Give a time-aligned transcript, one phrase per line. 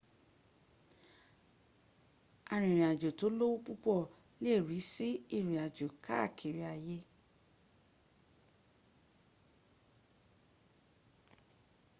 [2.53, 3.97] arìnrìnàjò tó lówó púpọ̀
[4.43, 6.85] lè rísí ìrìn àjò káà kiri ay